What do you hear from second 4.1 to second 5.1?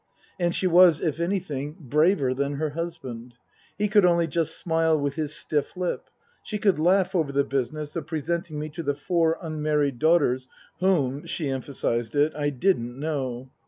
just smile